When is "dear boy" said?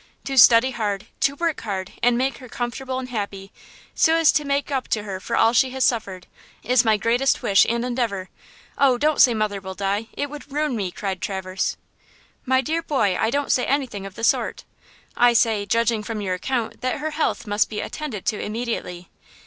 12.61-13.15